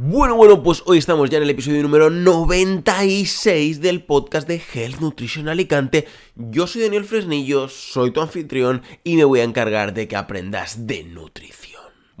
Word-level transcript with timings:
Bueno, 0.00 0.36
bueno, 0.36 0.62
pues 0.62 0.84
hoy 0.86 0.98
estamos 0.98 1.28
ya 1.28 1.38
en 1.38 1.42
el 1.42 1.50
episodio 1.50 1.82
número 1.82 2.08
96 2.08 3.80
del 3.80 4.04
podcast 4.04 4.46
de 4.46 4.62
Health 4.72 5.00
Nutrition 5.00 5.48
Alicante. 5.48 6.06
Yo 6.36 6.68
soy 6.68 6.82
Daniel 6.82 7.04
Fresnillo, 7.04 7.68
soy 7.68 8.12
tu 8.12 8.20
anfitrión 8.20 8.82
y 9.02 9.16
me 9.16 9.24
voy 9.24 9.40
a 9.40 9.42
encargar 9.42 9.94
de 9.94 10.06
que 10.06 10.14
aprendas 10.14 10.86
de 10.86 11.02
nutrición. 11.02 11.67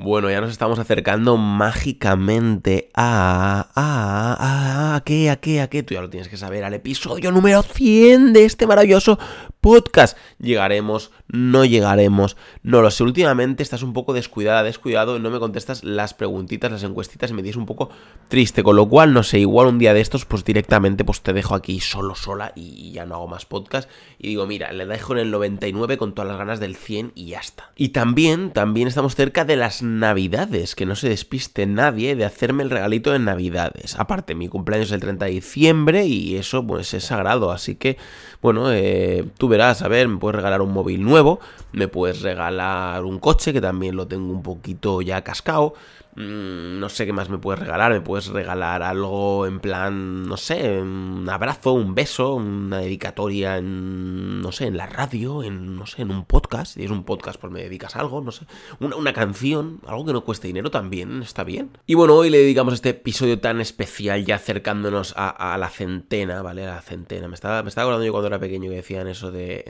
Bueno, 0.00 0.30
ya 0.30 0.40
nos 0.40 0.52
estamos 0.52 0.78
acercando 0.78 1.36
mágicamente 1.36 2.88
a... 2.94 3.68
a... 3.74 4.36
a... 4.38 4.94
a 4.94 5.00
qué, 5.00 5.28
a 5.28 5.40
qué, 5.40 5.60
a 5.60 5.68
qué, 5.68 5.82
tú 5.82 5.94
ya 5.94 6.00
lo 6.00 6.08
tienes 6.08 6.28
que 6.28 6.36
saber, 6.36 6.62
al 6.62 6.72
episodio 6.74 7.32
número 7.32 7.64
100 7.64 8.32
de 8.32 8.44
este 8.44 8.68
maravilloso 8.68 9.18
podcast. 9.60 10.16
Llegaremos, 10.38 11.10
no 11.26 11.64
llegaremos, 11.64 12.36
no 12.62 12.80
lo 12.80 12.92
sé. 12.92 13.02
Últimamente 13.02 13.64
estás 13.64 13.82
un 13.82 13.92
poco 13.92 14.12
descuidada, 14.12 14.62
descuidado 14.62 15.18
no 15.18 15.30
me 15.30 15.40
contestas 15.40 15.82
las 15.82 16.14
preguntitas, 16.14 16.70
las 16.70 16.84
encuestitas 16.84 17.30
y 17.30 17.34
me 17.34 17.42
tienes 17.42 17.56
un 17.56 17.66
poco 17.66 17.90
triste. 18.28 18.62
Con 18.62 18.76
lo 18.76 18.88
cual, 18.88 19.12
no 19.12 19.24
sé, 19.24 19.40
igual 19.40 19.66
un 19.66 19.78
día 19.78 19.94
de 19.94 20.00
estos, 20.00 20.24
pues 20.26 20.44
directamente 20.44 21.04
pues 21.04 21.22
te 21.22 21.32
dejo 21.32 21.56
aquí 21.56 21.80
solo, 21.80 22.14
sola 22.14 22.52
y 22.54 22.92
ya 22.92 23.04
no 23.04 23.16
hago 23.16 23.26
más 23.26 23.46
podcast. 23.46 23.90
Y 24.18 24.28
digo, 24.28 24.46
mira, 24.46 24.72
le 24.72 24.86
dejo 24.86 25.12
en 25.14 25.18
el 25.18 25.32
99 25.32 25.98
con 25.98 26.14
todas 26.14 26.28
las 26.28 26.38
ganas 26.38 26.60
del 26.60 26.76
100 26.76 27.12
y 27.16 27.26
ya 27.26 27.40
está. 27.40 27.72
Y 27.74 27.88
también, 27.88 28.52
también 28.52 28.86
estamos 28.86 29.16
cerca 29.16 29.44
de 29.44 29.56
las 29.56 29.82
navidades, 29.88 30.74
que 30.74 30.86
no 30.86 30.94
se 30.94 31.08
despiste 31.08 31.66
nadie 31.66 32.14
de 32.16 32.24
hacerme 32.24 32.62
el 32.62 32.70
regalito 32.70 33.12
de 33.12 33.18
navidades. 33.18 33.98
Aparte, 33.98 34.34
mi 34.34 34.48
cumpleaños 34.48 34.88
es 34.88 34.92
el 34.92 35.00
30 35.00 35.24
de 35.24 35.30
diciembre 35.30 36.06
y 36.06 36.36
eso 36.36 36.66
pues 36.66 36.94
es 36.94 37.04
sagrado, 37.04 37.50
así 37.50 37.74
que, 37.74 37.96
bueno, 38.42 38.72
eh, 38.72 39.24
tú 39.38 39.48
verás, 39.48 39.82
a 39.82 39.88
ver, 39.88 40.08
me 40.08 40.18
puedes 40.18 40.36
regalar 40.36 40.62
un 40.62 40.72
móvil 40.72 41.02
nuevo, 41.02 41.40
me 41.72 41.88
puedes 41.88 42.22
regalar 42.22 43.04
un 43.04 43.18
coche, 43.18 43.52
que 43.52 43.60
también 43.60 43.96
lo 43.96 44.06
tengo 44.06 44.32
un 44.32 44.42
poquito 44.42 45.02
ya 45.02 45.22
cascado, 45.22 45.74
Mm, 46.18 46.80
no 46.80 46.88
sé 46.88 47.06
qué 47.06 47.12
más 47.12 47.28
me 47.28 47.38
puedes 47.38 47.60
regalar, 47.60 47.92
me 47.92 48.00
puedes 48.00 48.26
regalar 48.26 48.82
algo 48.82 49.46
en 49.46 49.60
plan, 49.60 50.24
no 50.24 50.36
sé, 50.36 50.80
un 50.80 51.28
abrazo, 51.30 51.74
un 51.74 51.94
beso, 51.94 52.34
una 52.34 52.78
dedicatoria 52.78 53.56
en, 53.56 54.40
no 54.40 54.50
sé, 54.50 54.66
en 54.66 54.76
la 54.76 54.86
radio, 54.86 55.44
en, 55.44 55.76
no 55.76 55.86
sé, 55.86 56.02
en 56.02 56.10
un 56.10 56.24
podcast, 56.24 56.74
si 56.74 56.82
es 56.82 56.90
un 56.90 57.04
podcast 57.04 57.40
pues 57.40 57.52
me 57.52 57.62
dedicas 57.62 57.94
algo, 57.94 58.20
no 58.20 58.32
sé, 58.32 58.46
una, 58.80 59.12
canción, 59.12 59.80
algo 59.86 60.06
que 60.06 60.12
no 60.12 60.24
cueste 60.24 60.48
dinero 60.48 60.72
también, 60.72 61.22
está 61.22 61.44
bien. 61.44 61.70
Y 61.86 61.94
bueno, 61.94 62.16
hoy 62.16 62.30
le 62.30 62.38
dedicamos 62.38 62.74
este 62.74 62.88
episodio 62.88 63.38
tan 63.38 63.60
especial 63.60 64.24
ya 64.24 64.34
acercándonos 64.34 65.14
a, 65.16 65.56
la 65.56 65.68
centena, 65.70 66.42
¿vale? 66.42 66.66
A 66.66 66.74
la 66.74 66.82
centena. 66.82 67.28
Me 67.28 67.34
estaba, 67.34 67.62
me 67.62 67.68
estaba 67.68 67.84
acordando 67.84 68.04
yo 68.04 68.12
cuando 68.12 68.26
era 68.26 68.40
pequeño 68.40 68.68
que 68.70 68.76
decían 68.76 69.06
eso 69.06 69.30
de 69.30 69.64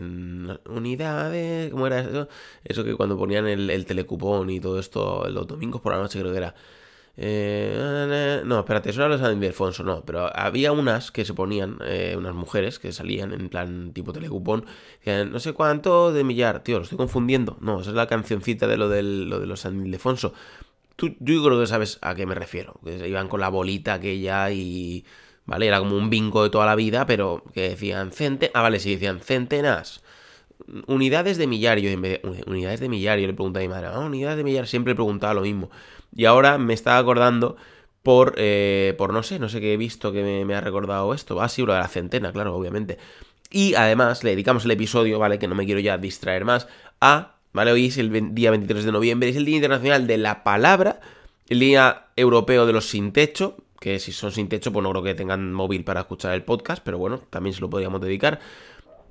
unidades, 0.67 1.71
¿cómo 1.71 1.87
era 1.87 2.01
eso? 2.01 2.29
Eso 2.65 2.85
que 2.85 2.95
cuando 2.95 3.19
ponían 3.19 3.47
el, 3.47 3.69
el 3.69 3.85
telecupón 3.85 4.49
y 4.49 4.61
todo 4.61 4.79
esto 4.79 5.29
los 5.29 5.47
domingos 5.47 5.83
por 5.83 5.93
la 5.93 5.99
noche 5.99 6.19
creo 6.19 6.33
que 6.33 6.38
Eh, 7.20 8.42
no, 8.44 8.61
espérate, 8.61 8.91
eso 8.91 9.00
era 9.05 9.08
los 9.08 9.20
de 9.20 9.47
Alfonso, 9.48 9.83
no, 9.83 10.05
pero 10.05 10.31
había 10.36 10.70
unas 10.70 11.11
que 11.11 11.25
se 11.25 11.34
ponían, 11.34 11.78
eh, 11.84 12.14
unas 12.17 12.33
mujeres 12.33 12.78
que 12.78 12.92
salían 12.92 13.33
en 13.33 13.48
plan 13.48 13.92
tipo 13.92 14.12
telecupón, 14.12 14.64
no 15.05 15.41
sé 15.41 15.53
cuánto 15.53 16.13
de 16.13 16.23
millar, 16.23 16.63
tío, 16.63 16.77
lo 16.79 16.85
estoy 16.85 16.96
confundiendo. 16.98 17.58
No, 17.61 17.80
esa 17.80 17.90
es 17.90 17.96
la 17.96 18.07
cancioncita 18.07 18.68
de 18.68 18.77
lo, 18.77 18.89
del, 18.89 19.29
lo 19.29 19.40
de 19.40 19.46
los 19.46 19.61
San 19.61 19.85
Ildefonso. 19.85 20.33
Tú, 20.95 21.17
yo 21.20 21.42
creo 21.45 21.58
que 21.61 21.67
sabes 21.67 21.98
a 22.02 22.14
qué 22.14 22.24
me 22.27 22.35
refiero, 22.36 22.80
que 22.84 23.08
iban 23.08 23.29
con 23.29 23.40
la 23.40 23.48
bolita 23.48 23.95
aquella 23.95 24.51
y. 24.51 25.05
¿Vale? 25.46 25.67
Era 25.67 25.79
como 25.79 25.96
un 25.96 26.11
bingo 26.11 26.42
de 26.45 26.51
toda 26.51 26.67
la 26.67 26.74
vida, 26.74 27.07
pero 27.07 27.42
que 27.55 27.70
decían 27.70 28.13
cente. 28.13 28.51
Ah, 28.52 28.63
vale, 28.63 28.80
sí, 28.80 28.92
decían 28.92 29.20
centenas 29.20 30.02
unidades 30.86 31.39
de 31.39 31.46
millario. 31.46 31.90
unidades 32.46 32.80
de 32.80 32.89
millario, 32.89 33.27
le 33.27 33.33
pregunté 33.33 33.61
a 33.61 33.63
mi 33.63 33.68
madre. 33.68 33.89
Ah, 33.89 34.01
unidades 34.01 34.36
de 34.36 34.45
millario. 34.45 34.67
Siempre 34.67 34.95
preguntaba 34.95 35.34
lo 35.34 35.42
mismo. 35.42 35.70
Y 36.14 36.24
ahora 36.24 36.58
me 36.58 36.74
estaba 36.74 36.98
acordando 36.98 37.57
por, 38.02 38.35
eh, 38.36 38.95
por 38.98 39.13
no 39.13 39.23
sé, 39.23 39.39
no 39.39 39.48
sé 39.48 39.61
qué 39.61 39.74
he 39.74 39.77
visto 39.77 40.13
que 40.13 40.45
me, 40.45 40.55
ha 40.55 40.61
recordado 40.61 41.13
esto. 41.14 41.41
Ah, 41.41 41.48
sí, 41.48 41.64
lo 41.64 41.73
de 41.73 41.80
la 41.80 41.89
centena, 41.89 42.33
claro, 42.33 42.55
obviamente. 42.55 42.98
Y 43.51 43.74
además 43.74 44.24
le 44.24 44.30
dedicamos 44.30 44.64
el 44.64 44.70
episodio, 44.73 45.19
¿vale? 45.19 45.39
Que 45.39 45.48
no 45.48 45.55
me 45.55 45.64
quiero 45.64 45.80
ya 45.80 45.98
distraer 45.98 46.45
más, 46.45 46.69
a, 47.01 47.36
¿vale? 47.52 47.73
Hoy 47.73 47.86
es 47.86 47.98
el 47.98 48.35
día 48.35 48.51
23 48.51 48.85
de 48.85 48.92
noviembre, 48.92 49.29
es 49.29 49.36
el 49.36 49.45
Día 49.45 49.57
Internacional 49.57 50.07
de 50.07 50.19
la 50.19 50.45
Palabra, 50.45 51.01
el 51.48 51.61
Día 51.61 52.07
Europeo 52.17 52.67
de 52.67 52.73
los 52.73 52.89
Sin 52.89 53.13
Techo, 53.13 53.57
que 53.80 53.98
si 53.98 54.13
son 54.13 54.33
sin 54.33 54.48
techo, 54.48 54.73
pues 54.73 54.83
no 54.83 54.90
creo 54.90 55.02
que 55.02 55.14
tengan 55.14 55.52
móvil 55.52 55.85
para 55.85 56.01
escuchar 56.01 56.35
el 56.35 56.42
podcast, 56.42 56.83
pero 56.85 56.98
bueno, 56.98 57.20
también 57.30 57.55
se 57.55 57.61
lo 57.61 57.70
podríamos 57.70 58.01
dedicar 58.01 58.40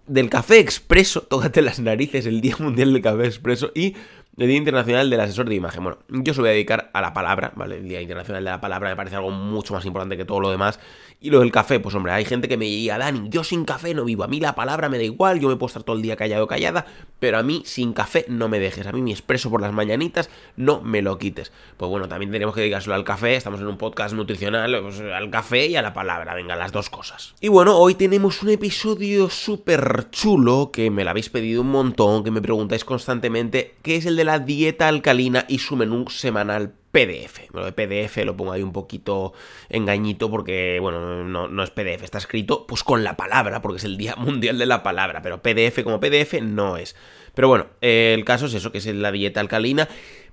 del 0.07 0.29
café 0.29 0.59
expreso, 0.59 1.21
tócate 1.29 1.61
las 1.61 1.79
narices, 1.79 2.25
el 2.25 2.41
Día 2.41 2.55
Mundial 2.59 2.93
del 2.93 3.01
Café 3.01 3.25
Expreso 3.25 3.71
y 3.75 3.95
el 4.37 4.47
Día 4.47 4.57
Internacional 4.57 5.09
del 5.09 5.19
Asesor 5.19 5.49
de 5.49 5.55
Imagen. 5.55 5.83
Bueno, 5.83 5.97
yo 6.09 6.33
se 6.33 6.41
voy 6.41 6.51
a 6.51 6.53
dedicar 6.53 6.91
a 6.93 7.01
la 7.01 7.11
palabra, 7.11 7.53
¿vale? 7.55 7.77
El 7.77 7.87
Día 7.87 8.01
Internacional 8.01 8.43
de 8.43 8.51
la 8.51 8.61
Palabra 8.61 8.89
me 8.89 8.95
parece 8.95 9.15
algo 9.15 9.31
mucho 9.31 9.73
más 9.73 9.83
importante 9.85 10.15
que 10.15 10.25
todo 10.25 10.39
lo 10.39 10.51
demás. 10.51 10.79
Y 11.19 11.31
lo 11.31 11.39
del 11.39 11.51
café, 11.51 11.79
pues 11.79 11.95
hombre, 11.95 12.11
hay 12.11 12.23
gente 12.23 12.47
que 12.47 12.57
me 12.57 12.65
diría, 12.65 12.99
Dani, 12.99 13.29
yo 13.29 13.43
sin 13.43 13.65
café 13.65 13.95
no 13.95 14.05
vivo. 14.05 14.23
A 14.23 14.27
mí 14.27 14.39
la 14.39 14.53
palabra 14.53 14.89
me 14.89 14.99
da 14.99 15.03
igual, 15.03 15.39
yo 15.39 15.49
me 15.49 15.55
puedo 15.55 15.67
estar 15.67 15.81
todo 15.81 15.95
el 15.95 16.03
día 16.03 16.15
callado 16.15 16.43
o 16.43 16.47
callada, 16.47 16.85
pero 17.19 17.39
a 17.39 17.43
mí 17.43 17.63
sin 17.65 17.93
café 17.93 18.25
no 18.27 18.47
me 18.47 18.59
dejes. 18.59 18.85
A 18.85 18.91
mí 18.91 19.01
mi 19.01 19.11
expreso 19.11 19.49
por 19.49 19.59
las 19.59 19.73
mañanitas 19.73 20.29
no 20.55 20.81
me 20.81 21.01
lo 21.01 21.17
quites. 21.17 21.51
Pues 21.77 21.89
bueno, 21.89 22.07
también 22.07 22.31
tenemos 22.31 22.53
que 22.53 22.61
dedicárselo 22.61 22.93
al 22.93 23.03
café, 23.03 23.35
estamos 23.35 23.59
en 23.59 23.65
un 23.65 23.79
podcast 23.79 24.13
nutricional, 24.13 24.79
pues 24.83 24.99
al 24.99 25.31
café 25.31 25.65
y 25.65 25.75
a 25.75 25.81
la 25.81 25.95
palabra, 25.95 26.35
venga, 26.35 26.55
las 26.55 26.71
dos 26.71 26.91
cosas. 26.91 27.33
Y 27.41 27.47
bueno, 27.47 27.75
hoy 27.79 27.95
tenemos 27.95 28.43
un 28.43 28.49
episodio 28.49 29.31
súper 29.31 30.11
chulo 30.11 30.69
que 30.71 30.91
me 30.91 31.03
lo 31.03 31.09
habéis 31.09 31.31
pedido 31.31 31.61
un 31.61 31.71
montón, 31.71 32.23
que 32.23 32.29
me 32.29 32.43
preguntáis 32.43 32.85
constantemente, 32.85 33.73
que 33.81 33.95
es 33.95 34.05
el 34.05 34.15
de 34.15 34.26
la 34.27 34.39
dieta 34.39 34.87
alcalina 34.87 35.45
y 35.47 35.57
su 35.57 35.75
menú 35.75 36.07
semanal 36.09 36.73
PDF. 36.91 37.51
Lo 37.53 37.65
de 37.65 37.71
PDF 37.71 38.17
lo 38.25 38.37
pongo 38.37 38.51
ahí 38.51 38.61
un 38.61 38.73
poquito 38.73 39.33
engañito 39.69 40.29
porque, 40.29 40.77
bueno, 40.81 41.23
no, 41.23 41.63
es 41.63 41.71
PDF, 41.71 42.03
está 42.03 42.17
escrito 42.17 42.67
pues 42.67 42.83
con 42.83 43.03
la 43.03 43.17
palabra, 43.17 43.61
porque 43.61 43.77
es 43.77 43.83
el 43.83 43.97
Día 43.97 44.15
Mundial 44.15 44.57
de 44.57 44.65
la 44.65 44.83
Palabra, 44.83 45.21
pero 45.21 45.41
PDF 45.41 45.83
como 45.83 45.99
PDF 45.99 46.41
no 46.41 46.77
es. 46.77 46.95
Pero 47.33 47.47
bueno, 47.47 47.67
el 47.81 48.23
caso 48.25 48.47
es 48.47 48.53
eso, 48.53 48.71
que 48.71 48.79
es 48.79 48.85
la 48.87 49.11
dieta 49.11 49.39
alcalina. 49.39 49.87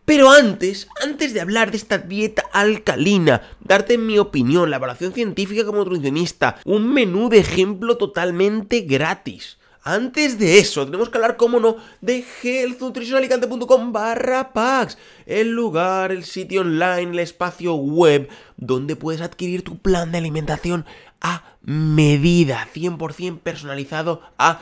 Pero 0.05 0.31
antes, 0.31 0.89
antes 1.03 1.33
de 1.33 1.41
hablar 1.41 1.71
de 1.71 1.79
esta 1.79 1.99
dieta 1.99 2.45
alcalina, 2.53 3.43
darte 3.61 3.97
mi 3.97 4.19
opinión, 4.19 4.71
la 4.71 4.77
evaluación 4.77 5.13
científica 5.13 5.65
como 5.65 5.79
nutricionista, 5.79 6.57
un 6.65 6.93
menú 6.93 7.31
de 7.31 7.39
ejemplo 7.39 7.97
totalmente 7.97 8.81
gratis. 8.81 9.59
Antes 9.87 10.39
de 10.39 10.59
eso, 10.59 10.87
tenemos 10.87 11.11
que 11.11 11.19
hablar, 11.19 11.37
como 11.37 11.61
no, 11.61 11.77
de 12.01 12.25
healthnutritionalicante.com 12.43 13.93
barra 13.93 14.55
packs, 14.55 14.97
el 15.27 15.51
lugar, 15.51 16.11
el 16.11 16.25
sitio 16.25 16.63
online, 16.63 17.11
el 17.11 17.19
espacio 17.19 17.75
web, 17.75 18.31
donde 18.57 18.97
puedes 18.97 19.21
adquirir 19.21 19.63
tu 19.63 19.77
plan 19.77 20.11
de 20.11 20.17
alimentación 20.17 20.87
a 21.21 21.45
medida, 21.61 22.67
100% 22.75 23.41
personalizado 23.41 24.23
a 24.39 24.61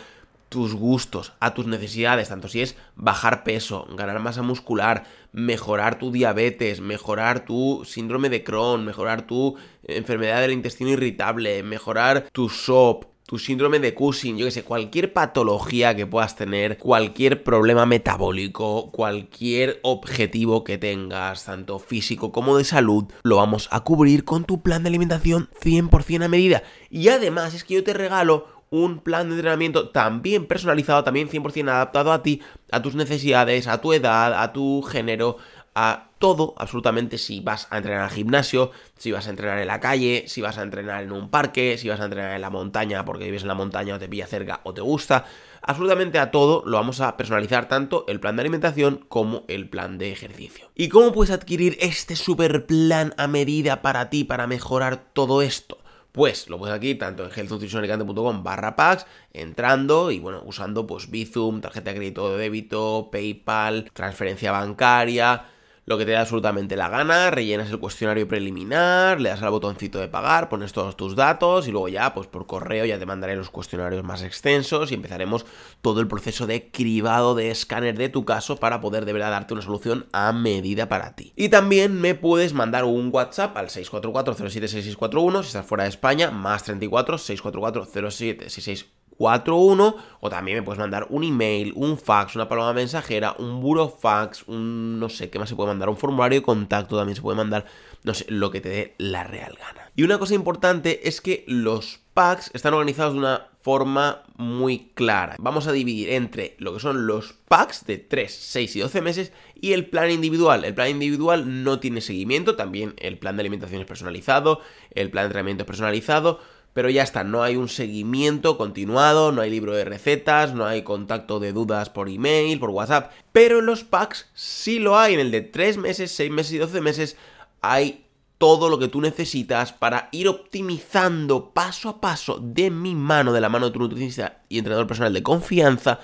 tus 0.49 0.75
gustos, 0.75 1.35
a 1.39 1.55
tus 1.55 1.69
necesidades, 1.69 2.29
tanto 2.29 2.49
si 2.49 2.61
es 2.61 2.75
bajar 2.97 3.45
peso, 3.45 3.87
ganar 3.97 4.19
masa 4.19 4.43
muscular, 4.43 5.05
mejorar 5.31 6.01
tu 6.01 6.11
diabetes, 6.11 6.81
mejorar 6.81 7.45
tu 7.45 7.85
síndrome 7.85 8.29
de 8.29 8.43
Crohn, 8.43 8.85
mejorar 8.85 9.23
tu 9.23 9.57
enfermedad 9.85 10.41
del 10.41 10.51
intestino 10.51 10.91
irritable, 10.91 11.63
mejorar 11.63 12.29
tu 12.33 12.49
SOP, 12.49 13.12
tu 13.33 13.39
síndrome 13.39 13.79
de 13.79 13.95
Cushing, 13.95 14.37
yo 14.37 14.45
que 14.45 14.51
sé, 14.51 14.63
cualquier 14.63 15.15
patología 15.15 15.97
que 15.97 16.07
puedas 16.07 16.37
tener, 16.37 16.77
cualquier 16.77 17.43
problema 17.43 17.87
metabólico, 17.87 18.91
cualquier 18.91 19.81
objetivo 19.83 20.65
que 20.65 20.77
tengas, 20.77 21.47
tanto 21.47 21.79
físico 21.79 22.31
como 22.31 22.59
de 22.59 22.65
salud, 22.65 23.07
lo 23.23 23.37
vamos 23.37 23.69
a 23.71 23.85
cubrir 23.85 24.27
con 24.27 24.45
tu 24.45 24.61
plan 24.61 24.83
de 24.83 24.91
alimentación 24.91 25.49
100% 25.63 26.27
a 26.27 26.29
medida. 26.29 26.63
Y 26.91 27.09
además 27.09 27.55
es 27.55 27.65
que 27.65 27.73
yo 27.73 27.83
te 27.83 27.95
regalo 27.95 28.49
un 28.69 28.99
plan 28.99 29.29
de 29.29 29.37
entrenamiento 29.37 29.89
también 29.89 30.47
personalizado, 30.47 31.03
también 31.03 31.31
100% 31.31 31.71
adaptado 31.71 32.13
a 32.13 32.23
ti, 32.23 32.43
a 32.71 32.83
tus 32.83 32.95
necesidades, 32.95 33.67
a 33.67 33.81
tu 33.81 33.95
edad, 33.95 34.43
a 34.43 34.53
tu 34.53 34.83
género, 34.83 35.39
a 35.75 36.09
todo, 36.19 36.55
absolutamente, 36.59 37.19
si 37.19 37.41
vas 37.41 37.67
a 37.71 37.79
entrenar 37.79 38.03
al 38.03 38.11
gimnasio, 38.11 38.71
si 38.97 39.11
vas 39.11 39.27
a 39.27 39.31
entrenar 39.31 39.59
en 39.59 39.67
la 39.67 39.81
calle, 39.81 40.25
si 40.29 40.41
vas 40.41 40.59
a 40.59 40.63
entrenar 40.63 41.03
en 41.03 41.13
un 41.13 41.31
parque, 41.31 41.79
si 41.79 41.89
vas 41.89 42.01
a 42.01 42.05
entrenar 42.05 42.35
en 42.35 42.41
la 42.41 42.51
montaña 42.51 43.05
porque 43.05 43.25
vives 43.25 43.43
en 43.43 43.49
la 43.49 43.55
montaña 43.55 43.95
o 43.95 43.99
te 43.99 44.09
pilla 44.09 44.27
cerca 44.27 44.61
o 44.65 44.75
te 44.75 44.83
gusta, 44.83 45.25
absolutamente 45.63 46.19
a 46.19 46.31
todo 46.31 46.63
lo 46.67 46.77
vamos 46.77 47.01
a 47.01 47.17
personalizar 47.17 47.69
tanto 47.69 48.05
el 48.07 48.21
plan 48.21 48.37
de 48.37 48.43
alimentación 48.43 49.05
como 49.09 49.45
el 49.49 49.69
plan 49.69 49.99
de 49.99 50.13
ejercicio. 50.13 50.71
¿Y 50.75 50.89
cómo 50.89 51.13
puedes 51.13 51.33
adquirir 51.33 51.77
este 51.81 52.17
super 52.17 52.67
plan 52.67 53.15
a 53.17 53.27
medida 53.27 53.83
para 53.83 54.11
ti 54.11 54.25
para 54.25 54.47
mejorar 54.47 55.05
todo 55.13 55.43
esto? 55.43 55.79
Pues 56.13 56.51
lo 56.51 56.59
puedes 56.59 56.77
aquí 56.77 56.95
tanto 56.95 57.25
en 57.25 57.31
healthnutritionalicante.com 57.35 58.45
barra 58.45 58.77
packs, 58.77 59.07
entrando 59.33 60.11
y 60.11 60.21
bueno, 60.21 60.43
usando 60.45 60.87
pues 60.87 61.11
Bizum, 61.11 61.63
tarjeta 61.63 61.91
de 61.91 61.97
crédito 61.97 62.31
de 62.31 62.39
débito, 62.39 63.09
PayPal, 63.11 63.91
transferencia 63.95 64.53
bancaria, 64.53 65.47
lo 65.85 65.99
que 65.99 66.05
te 66.05 66.13
da 66.13 66.21
absolutamente 66.21 66.77
la 66.77 66.89
gana, 66.89 67.31
rellenas 67.31 67.71
el 67.71 67.81
cuestionario 67.81 68.29
preliminar, 68.29 69.21
le 69.21 69.31
das 69.31 69.43
al 69.43 69.51
botoncito 69.51 69.99
de 69.99 70.09
pagar, 70.09 70.49
pones 70.49 70.73
todos 70.73 70.97
tus 70.97 71.17
datos 71.17 71.67
y 71.67 71.73
luego 71.73 71.89
ya, 71.89 72.15
pues 72.15 72.29
por 72.29 72.47
correo 72.47 72.85
ya 72.85 72.99
te 72.99 73.07
mandaré 73.07 73.35
los 73.35 73.51
cuestionarios 73.51 74.05
más 74.05 74.23
extensos 74.23 74.93
y 74.93 74.95
empezaremos 74.95 75.45
todo 75.81 76.01
el 76.01 76.07
proceso 76.07 76.47
de 76.47 76.71
cribado 76.71 77.35
de 77.35 77.51
escáner 77.51 77.99
de 77.99 78.09
tu 78.09 78.25
caso 78.25 78.57
para 78.57 78.81
poder 78.81 79.05
de 79.05 79.13
verdad 79.13 79.33
darte 79.33 79.55
una 79.55 79.63
solución 79.63 80.07
a 80.13 80.33
medida 80.33 80.89
para 80.89 81.17
ti. 81.17 81.33
Y 81.37 81.49
también 81.49 82.01
me 82.01 82.15
puedes 82.15 82.53
mandar 82.53 82.85
un 82.85 83.11
WhatsApp 83.13 83.57
al 83.57 83.71
644 83.71 84.35
076641 84.35 85.43
si 85.43 85.49
estás 85.49 85.67
fuera 85.67 85.85
de 85.85 85.91
España, 85.91 86.31
más 86.31 86.63
34 86.63 87.19
644 87.19 87.87
076641 87.87 89.02
41 89.17 89.97
o 90.21 90.31
también 90.31 90.59
me 90.59 90.63
puedes 90.63 90.79
mandar 90.79 91.07
un 91.11 91.25
email, 91.25 91.73
un 91.77 91.99
fax, 91.99 92.37
una 92.37 92.49
paloma 92.49 92.73
mensajera, 92.73 93.35
un 93.39 93.61
burofax, 93.61 94.45
un 94.49 94.99
no 94.99 95.09
sé 95.09 95.31
qué 95.31 95.39
más 95.39 95.49
se 95.49 95.57
puede 95.57 95.69
mandar, 95.69 95.89
un 95.89 95.97
formulario 95.97 96.41
de 96.41 96.45
contacto 96.45 96.97
también 96.97 97.17
se 97.17 97.23
puede 97.23 97.37
mandar, 97.37 97.67
no 98.05 98.15
sé, 98.15 98.27
lo 98.29 98.51
que 98.51 98.61
te 98.61 98.69
dé 98.69 98.95
la 98.99 99.25
real 99.25 99.57
gana. 99.59 99.91
Y 99.95 100.03
una 100.05 100.19
cosa 100.19 100.35
importante 100.35 101.09
es 101.09 101.21
que 101.21 101.45
los 101.47 102.01
packs 102.15 102.51
están 102.55 102.75
organizados 102.75 103.15
de 103.15 103.19
una 103.21 103.47
forma 103.63 104.23
muy 104.37 104.91
clara. 104.95 105.37
Vamos 105.39 105.67
a 105.67 105.73
dividir 105.73 106.11
entre 106.11 106.57
lo 106.59 106.75
que 106.75 106.81
son 106.81 107.07
los 107.07 107.35
packs 107.49 107.87
de 107.87 107.99
3, 107.99 108.33
6 108.33 108.77
y 108.77 108.81
12 108.81 109.01
meses 109.03 109.33
y 109.55 109.73
el 109.73 109.87
plan 109.87 110.11
individual. 110.11 110.65
El 110.65 110.75
plan 110.75 110.89
individual 110.89 111.63
no 111.63 111.79
tiene 111.79 112.01
seguimiento, 112.01 112.57
también 112.57 112.95
el 112.99 113.19
plan 113.19 113.37
de 113.37 113.43
alimentación 113.43 113.81
es 113.81 113.87
personalizado, 113.87 114.61
el 114.91 115.11
plan 115.11 115.25
de 115.25 115.27
entrenamiento 115.27 115.63
es 115.63 115.67
personalizado, 115.67 116.41
pero 116.73 116.89
ya 116.91 117.03
está, 117.03 117.25
no 117.25 117.43
hay 117.43 117.57
un 117.57 117.69
seguimiento 117.69 118.57
continuado, 118.57 119.33
no 119.33 119.43
hay 119.43 119.51
libro 119.51 119.75
de 119.75 119.85
recetas, 119.85 120.55
no 120.55 120.67
hay 120.67 120.83
contacto 120.83 121.39
de 121.39 121.53
dudas 121.53 121.91
por 121.91 122.09
email, 122.09 122.59
por 122.59 122.71
WhatsApp, 122.71 123.13
pero 123.33 123.59
en 123.59 123.67
los 123.67 123.85
packs 123.85 124.31
sí 124.35 124.79
lo 124.79 124.99
hay, 124.99 125.15
en 125.15 125.21
el 125.21 125.31
de 125.31 125.43
3 125.43 125.79
meses, 125.79 126.13
6 126.13 126.31
meses 126.31 126.53
y 126.53 126.59
12 126.59 126.81
meses 126.81 127.17
hay 127.61 128.07
todo 128.39 128.69
lo 128.69 128.79
que 128.79 128.89
tú 128.89 129.01
necesitas 129.01 129.73
para 129.73 130.09
ir 130.11 130.27
optimizando 130.27 131.51
paso 131.51 131.89
a 131.89 132.01
paso 132.01 132.41
de 132.43 132.71
mi 132.71 132.95
mano, 132.97 133.33
de 133.33 133.41
la 133.41 133.49
mano 133.49 133.67
de 133.67 133.73
tu 133.73 133.79
nutricionista 133.79 134.43
y 134.49 134.59
entrenador 134.59 134.89
personal 134.89 135.13
de 135.13 135.23
confianza, 135.23 136.01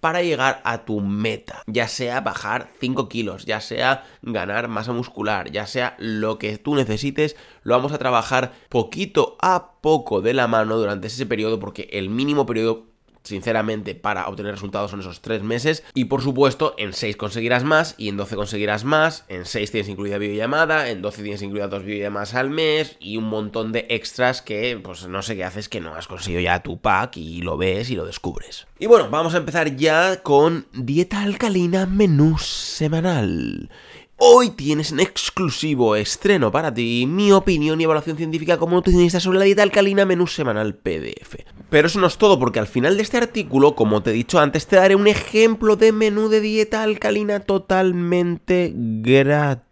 para 0.00 0.22
llegar 0.22 0.60
a 0.64 0.84
tu 0.84 1.00
meta, 1.00 1.62
ya 1.66 1.88
sea 1.88 2.20
bajar 2.20 2.70
5 2.80 3.08
kilos, 3.08 3.44
ya 3.46 3.60
sea 3.60 4.04
ganar 4.22 4.68
masa 4.68 4.92
muscular, 4.92 5.50
ya 5.50 5.66
sea 5.66 5.96
lo 5.98 6.38
que 6.38 6.58
tú 6.58 6.74
necesites, 6.74 7.36
lo 7.62 7.74
vamos 7.74 7.92
a 7.92 7.98
trabajar 7.98 8.52
poquito 8.68 9.36
a 9.40 9.72
poco 9.80 10.20
de 10.20 10.34
la 10.34 10.46
mano 10.46 10.76
durante 10.76 11.08
ese 11.08 11.26
periodo 11.26 11.58
porque 11.58 11.88
el 11.92 12.10
mínimo 12.10 12.46
periodo 12.46 12.86
sinceramente, 13.22 13.94
para 13.94 14.28
obtener 14.28 14.52
resultados 14.52 14.90
son 14.90 15.00
esos 15.00 15.20
3 15.20 15.42
meses. 15.42 15.84
Y 15.94 16.06
por 16.06 16.22
supuesto, 16.22 16.74
en 16.78 16.92
6 16.92 17.16
conseguirás 17.16 17.64
más 17.64 17.94
y 17.98 18.08
en 18.08 18.16
12 18.16 18.36
conseguirás 18.36 18.84
más. 18.84 19.24
En 19.28 19.44
6 19.44 19.70
tienes 19.70 19.88
incluida 19.88 20.18
videollamada, 20.18 20.90
en 20.90 21.02
12 21.02 21.22
tienes 21.22 21.42
incluida 21.42 21.68
dos 21.68 21.84
videollamadas 21.84 22.34
al 22.34 22.50
mes 22.50 22.96
y 23.00 23.16
un 23.16 23.24
montón 23.24 23.72
de 23.72 23.86
extras 23.90 24.42
que, 24.42 24.80
pues 24.82 25.06
no 25.06 25.22
sé 25.22 25.36
qué 25.36 25.44
haces 25.44 25.68
que 25.68 25.80
no 25.80 25.94
has 25.94 26.06
conseguido 26.06 26.40
ya 26.40 26.62
tu 26.62 26.80
pack 26.80 27.16
y 27.16 27.42
lo 27.42 27.56
ves 27.56 27.90
y 27.90 27.96
lo 27.96 28.04
descubres. 28.04 28.66
Y 28.78 28.86
bueno, 28.86 29.08
vamos 29.10 29.34
a 29.34 29.38
empezar 29.38 29.76
ya 29.76 30.22
con 30.22 30.66
dieta 30.72 31.22
alcalina 31.22 31.86
menú 31.86 32.38
semanal. 32.38 33.70
Hoy 34.20 34.50
tienes 34.50 34.90
en 34.90 34.98
exclusivo 34.98 35.94
estreno 35.94 36.50
para 36.50 36.74
ti 36.74 37.06
mi 37.06 37.30
opinión 37.30 37.80
y 37.80 37.84
evaluación 37.84 38.16
científica 38.16 38.58
como 38.58 38.74
nutricionista 38.74 39.20
sobre 39.20 39.38
la 39.38 39.44
dieta 39.44 39.62
alcalina 39.62 40.04
menú 40.04 40.26
semanal 40.26 40.74
PDF. 40.74 41.36
Pero 41.70 41.86
eso 41.86 42.00
no 42.00 42.08
es 42.08 42.18
todo 42.18 42.36
porque 42.36 42.58
al 42.58 42.66
final 42.66 42.96
de 42.96 43.04
este 43.04 43.16
artículo, 43.16 43.76
como 43.76 44.02
te 44.02 44.10
he 44.10 44.14
dicho 44.14 44.40
antes, 44.40 44.66
te 44.66 44.74
daré 44.74 44.96
un 44.96 45.06
ejemplo 45.06 45.76
de 45.76 45.92
menú 45.92 46.28
de 46.28 46.40
dieta 46.40 46.82
alcalina 46.82 47.38
totalmente 47.38 48.72
gratis. 48.74 49.70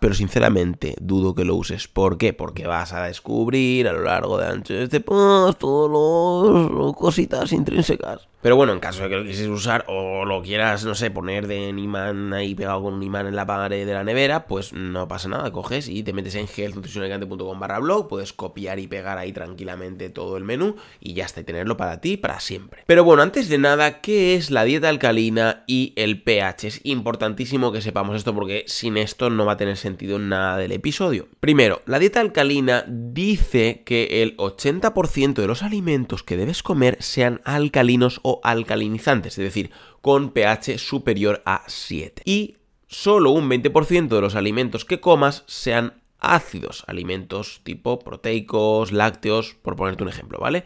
Pero 0.00 0.14
sinceramente 0.14 0.96
dudo 1.00 1.36
que 1.36 1.44
lo 1.44 1.54
uses. 1.54 1.86
¿Por 1.86 2.18
qué? 2.18 2.32
Porque 2.32 2.66
vas 2.66 2.92
a 2.92 3.04
descubrir 3.04 3.86
a 3.86 3.92
lo 3.92 4.02
largo 4.02 4.36
de 4.36 4.48
ancho 4.48 4.74
de 4.74 4.82
este 4.82 4.98
post 4.98 5.60
todas 5.60 6.72
las 6.72 6.96
cositas 6.96 7.52
intrínsecas 7.52 8.31
pero 8.42 8.56
bueno, 8.56 8.72
en 8.72 8.80
caso 8.80 9.04
de 9.04 9.08
que 9.08 9.16
lo 9.16 9.24
quisieras 9.24 9.56
usar 9.56 9.84
o 9.86 10.24
lo 10.24 10.42
quieras, 10.42 10.84
no 10.84 10.96
sé, 10.96 11.12
poner 11.12 11.46
de 11.46 11.68
imán 11.68 12.32
ahí 12.32 12.54
pegado 12.56 12.82
con 12.82 12.94
un 12.94 13.02
imán 13.02 13.28
en 13.28 13.36
la 13.36 13.46
pared 13.46 13.86
de 13.86 13.92
la 13.92 14.02
nevera, 14.02 14.46
pues 14.46 14.72
no 14.72 15.06
pasa 15.06 15.28
nada, 15.28 15.52
coges 15.52 15.88
y 15.88 16.02
te 16.02 16.12
metes 16.12 16.34
en 16.34 16.46
healthnutritionalicante.com 16.46 17.60
barra 17.60 17.78
blog, 17.78 18.08
puedes 18.08 18.32
copiar 18.32 18.80
y 18.80 18.88
pegar 18.88 19.16
ahí 19.16 19.32
tranquilamente 19.32 20.10
todo 20.10 20.36
el 20.36 20.44
menú 20.44 20.74
y 21.00 21.14
ya 21.14 21.24
está, 21.24 21.40
y 21.40 21.44
tenerlo 21.44 21.76
para 21.76 22.00
ti 22.00 22.16
para 22.16 22.40
siempre. 22.40 22.82
Pero 22.86 23.04
bueno, 23.04 23.22
antes 23.22 23.48
de 23.48 23.58
nada, 23.58 24.00
¿qué 24.00 24.34
es 24.34 24.50
la 24.50 24.64
dieta 24.64 24.88
alcalina 24.88 25.62
y 25.68 25.92
el 25.94 26.20
pH? 26.20 26.66
Es 26.66 26.80
importantísimo 26.82 27.70
que 27.70 27.80
sepamos 27.80 28.16
esto 28.16 28.34
porque 28.34 28.64
sin 28.66 28.96
esto 28.96 29.30
no 29.30 29.46
va 29.46 29.52
a 29.52 29.56
tener 29.56 29.76
sentido 29.76 30.18
nada 30.18 30.56
del 30.56 30.72
episodio. 30.72 31.28
Primero, 31.38 31.82
la 31.86 32.00
dieta 32.00 32.20
alcalina 32.20 32.84
dice 32.88 33.82
que 33.84 34.22
el 34.22 34.36
80% 34.36 35.34
de 35.34 35.46
los 35.46 35.62
alimentos 35.62 36.24
que 36.24 36.36
debes 36.36 36.64
comer 36.64 36.96
sean 37.00 37.40
alcalinos 37.44 38.18
o 38.22 38.31
alcalinizantes, 38.42 39.38
es 39.38 39.44
decir, 39.44 39.70
con 40.00 40.30
pH 40.30 40.78
superior 40.78 41.42
a 41.44 41.64
7. 41.66 42.22
Y 42.24 42.56
solo 42.86 43.30
un 43.30 43.48
20% 43.48 44.08
de 44.08 44.20
los 44.20 44.34
alimentos 44.34 44.84
que 44.84 45.00
comas 45.00 45.44
sean 45.46 46.02
ácidos, 46.18 46.84
alimentos 46.86 47.60
tipo 47.64 47.98
proteicos, 47.98 48.92
lácteos, 48.92 49.54
por 49.60 49.76
ponerte 49.76 50.04
un 50.04 50.08
ejemplo, 50.08 50.38
¿vale? 50.38 50.64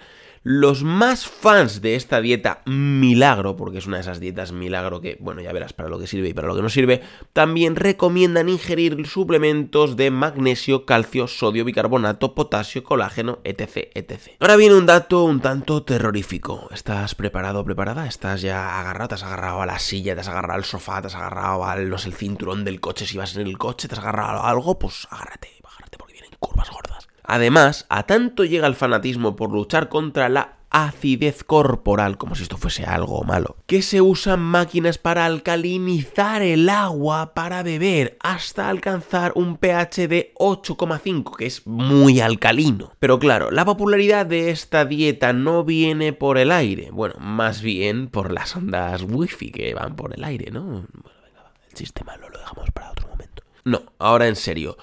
Los 0.48 0.84
más 0.84 1.26
fans 1.26 1.82
de 1.82 1.96
esta 1.96 2.20
dieta 2.20 2.62
milagro, 2.66 3.56
porque 3.56 3.78
es 3.78 3.86
una 3.88 3.96
de 3.96 4.02
esas 4.02 4.20
dietas 4.20 4.52
milagro 4.52 5.00
que, 5.00 5.16
bueno, 5.18 5.40
ya 5.40 5.52
verás 5.52 5.72
para 5.72 5.88
lo 5.88 5.98
que 5.98 6.06
sirve 6.06 6.28
y 6.28 6.34
para 6.34 6.46
lo 6.46 6.54
que 6.54 6.62
no 6.62 6.68
sirve, 6.68 7.02
también 7.32 7.74
recomiendan 7.74 8.48
ingerir 8.48 9.08
suplementos 9.08 9.96
de 9.96 10.12
magnesio, 10.12 10.86
calcio, 10.86 11.26
sodio, 11.26 11.64
bicarbonato, 11.64 12.36
potasio, 12.36 12.84
colágeno, 12.84 13.40
etc, 13.42 13.88
etc. 13.94 14.36
Ahora 14.38 14.54
viene 14.54 14.76
un 14.76 14.86
dato 14.86 15.24
un 15.24 15.40
tanto 15.40 15.82
terrorífico. 15.82 16.68
¿Estás 16.70 17.16
preparado 17.16 17.58
o 17.58 17.64
preparada? 17.64 18.06
¿Estás 18.06 18.40
ya 18.40 18.78
agarrado? 18.78 19.08
¿Te 19.08 19.14
has 19.16 19.24
agarrado 19.24 19.62
a 19.62 19.66
la 19.66 19.80
silla? 19.80 20.14
¿Te 20.14 20.20
has 20.20 20.28
agarrado 20.28 20.58
al 20.58 20.64
sofá? 20.64 21.00
¿Te 21.00 21.08
has 21.08 21.16
agarrado 21.16 21.64
al, 21.64 21.90
no 21.90 21.96
el 21.96 22.14
cinturón 22.14 22.64
del 22.64 22.78
coche 22.78 23.04
si 23.04 23.18
vas 23.18 23.34
en 23.34 23.48
el 23.48 23.58
coche? 23.58 23.88
¿Te 23.88 23.96
has 23.96 24.00
agarrado 24.00 24.42
a 24.42 24.50
algo? 24.50 24.78
Pues 24.78 25.08
agárrate, 25.10 25.48
agárrate 25.64 25.98
porque 25.98 26.12
vienen 26.12 26.30
curvas 26.38 26.70
gordas. 26.70 27.08
Además, 27.26 27.86
a 27.88 28.04
tanto 28.04 28.44
llega 28.44 28.66
el 28.66 28.74
fanatismo 28.74 29.36
por 29.36 29.50
luchar 29.50 29.88
contra 29.88 30.28
la 30.28 30.56
acidez 30.70 31.44
corporal, 31.44 32.18
como 32.18 32.34
si 32.34 32.42
esto 32.42 32.58
fuese 32.58 32.84
algo 32.84 33.22
malo, 33.24 33.56
que 33.66 33.82
se 33.82 34.00
usan 34.00 34.40
máquinas 34.40 34.98
para 34.98 35.24
alcalinizar 35.24 36.42
el 36.42 36.68
agua 36.68 37.34
para 37.34 37.62
beber 37.62 38.18
hasta 38.20 38.68
alcanzar 38.68 39.32
un 39.36 39.56
pH 39.56 40.08
de 40.08 40.34
8,5, 40.38 41.36
que 41.36 41.46
es 41.46 41.66
muy 41.66 42.20
alcalino. 42.20 42.92
Pero 42.98 43.18
claro, 43.18 43.50
la 43.50 43.64
popularidad 43.64 44.26
de 44.26 44.50
esta 44.50 44.84
dieta 44.84 45.32
no 45.32 45.64
viene 45.64 46.12
por 46.12 46.36
el 46.36 46.52
aire, 46.52 46.90
bueno, 46.90 47.14
más 47.20 47.62
bien 47.62 48.08
por 48.08 48.32
las 48.32 48.54
ondas 48.56 49.02
wifi 49.02 49.50
que 49.50 49.72
van 49.74 49.96
por 49.96 50.14
el 50.14 50.24
aire, 50.24 50.50
¿no? 50.50 50.62
Bueno, 50.64 50.88
venga, 51.24 51.52
el 51.70 51.76
sistema 51.76 52.16
lo 52.16 52.28
dejamos 52.28 52.70
para 52.72 52.90
otro 52.90 53.08
momento. 53.08 53.42
No, 53.64 53.82
ahora 53.98 54.28
en 54.28 54.36
serio 54.36 54.76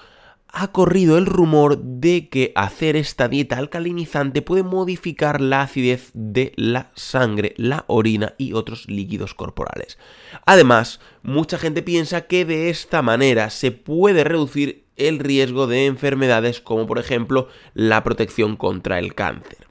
ha 0.54 0.68
corrido 0.68 1.18
el 1.18 1.26
rumor 1.26 1.78
de 1.78 2.28
que 2.28 2.52
hacer 2.54 2.94
esta 2.94 3.28
dieta 3.28 3.58
alcalinizante 3.58 4.40
puede 4.40 4.62
modificar 4.62 5.40
la 5.40 5.62
acidez 5.62 6.10
de 6.14 6.52
la 6.56 6.92
sangre, 6.94 7.54
la 7.56 7.84
orina 7.88 8.34
y 8.38 8.52
otros 8.52 8.86
líquidos 8.88 9.34
corporales. 9.34 9.98
Además, 10.46 11.00
mucha 11.22 11.58
gente 11.58 11.82
piensa 11.82 12.22
que 12.22 12.44
de 12.44 12.70
esta 12.70 13.02
manera 13.02 13.50
se 13.50 13.72
puede 13.72 14.22
reducir 14.22 14.84
el 14.96 15.18
riesgo 15.18 15.66
de 15.66 15.86
enfermedades 15.86 16.60
como 16.60 16.86
por 16.86 17.00
ejemplo 17.00 17.48
la 17.74 18.04
protección 18.04 18.56
contra 18.56 19.00
el 19.00 19.14
cáncer. 19.14 19.66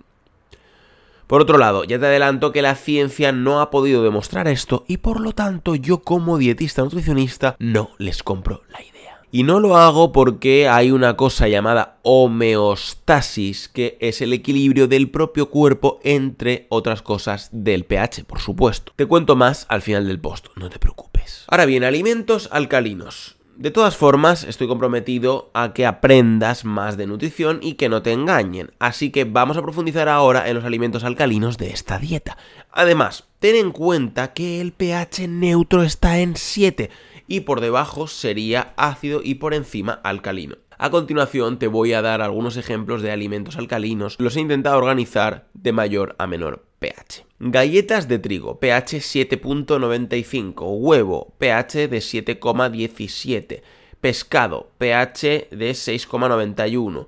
Por 1.28 1.42
otro 1.42 1.58
lado, 1.58 1.86
ya 1.86 1.98
te 1.98 2.06
adelanto 2.06 2.52
que 2.52 2.62
la 2.62 2.76
ciencia 2.76 3.32
no 3.32 3.62
ha 3.62 3.72
podido 3.72 4.04
demostrar 4.04 4.50
esto 4.50 4.84
y 4.88 4.98
por 4.98 5.22
lo 5.22 5.32
tanto 5.32 5.76
yo 5.76 6.02
como 6.02 6.38
dietista 6.38 6.82
nutricionista 6.82 7.56
no 7.58 7.92
les 7.98 8.22
compro 8.22 8.64
la 8.70 8.82
idea. 8.82 8.93
Y 9.36 9.42
no 9.42 9.60
lo 9.60 9.78
hago 9.78 10.12
porque 10.12 10.70
hay 10.70 10.92
una 10.92 11.18
cosa 11.18 11.48
llamada 11.48 11.98
homeostasis, 12.04 13.68
que 13.68 13.98
es 14.00 14.22
el 14.22 14.32
equilibrio 14.32 14.88
del 14.88 15.10
propio 15.10 15.50
cuerpo 15.50 16.00
entre 16.04 16.68
otras 16.70 17.02
cosas 17.02 17.50
del 17.52 17.84
pH, 17.84 18.26
por 18.26 18.40
supuesto. 18.40 18.94
Te 18.96 19.08
cuento 19.08 19.36
más 19.36 19.66
al 19.70 19.82
final 19.82 20.06
del 20.06 20.20
post, 20.20 20.50
no 20.56 20.70
te 20.70 20.78
preocupes. 20.78 21.46
Ahora 21.48 21.66
bien, 21.66 21.84
alimentos 21.84 22.48
alcalinos. 22.52 23.38
De 23.56 23.72
todas 23.72 23.98
formas, 23.98 24.44
estoy 24.44 24.68
comprometido 24.68 25.50
a 25.56 25.74
que 25.74 25.88
aprendas 25.88 26.64
más 26.64 26.96
de 26.96 27.08
nutrición 27.08 27.58
y 27.64 27.74
que 27.74 27.90
no 27.90 28.04
te 28.04 28.12
engañen, 28.12 28.70
así 28.78 29.10
que 29.10 29.24
vamos 29.24 29.58
a 29.58 29.64
profundizar 29.64 30.10
ahora 30.10 30.48
en 30.48 30.56
los 30.56 30.64
alimentos 30.64 31.04
alcalinos 31.04 31.58
de 31.58 31.72
esta 31.72 31.98
dieta. 31.98 32.38
Además, 32.72 33.26
ten 33.40 33.56
en 33.56 33.72
cuenta 33.72 34.34
que 34.34 34.62
el 34.62 34.74
pH 34.74 35.28
neutro 35.28 35.82
está 35.82 36.20
en 36.20 36.36
7 36.36 36.92
y 37.28 37.42
por 37.42 37.62
debajo 37.62 38.08
sería 38.08 38.74
ácido 38.78 39.22
y 39.24 39.36
por 39.36 39.54
encima 39.54 39.94
alcalino. 40.04 40.58
A 40.78 40.90
continuación 40.90 41.60
te 41.60 41.68
voy 41.68 41.94
a 41.94 42.02
dar 42.02 42.22
algunos 42.22 42.58
ejemplos 42.58 43.02
de 43.02 43.12
alimentos 43.12 43.58
alcalinos, 43.58 44.16
los 44.20 44.36
he 44.36 44.42
intentado 44.42 44.78
organizar 44.78 45.48
de 45.54 45.72
mayor 45.72 46.16
a 46.18 46.28
menor 46.28 46.66
pH. 46.80 47.26
Galletas 47.40 48.08
de 48.08 48.20
trigo, 48.20 48.60
pH 48.60 48.98
7.95, 48.98 50.78
huevo, 50.78 51.34
pH 51.38 51.88
de 51.88 51.98
7,17, 52.00 53.62
pescado, 54.02 54.72
pH 54.78 55.48
de 55.52 55.72
6,91, 55.72 57.08